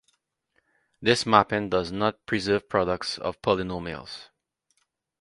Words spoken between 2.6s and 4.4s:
products of polynomials.